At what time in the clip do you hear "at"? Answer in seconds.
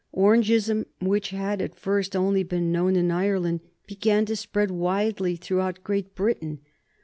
1.61-1.75